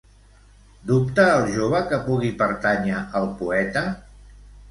[0.91, 3.87] Dubta el jove que pugui pertànyer al poeta?